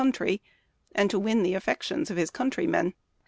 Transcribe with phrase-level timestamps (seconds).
[0.01, 0.41] country,
[0.95, 2.95] and to win the affections of his country men.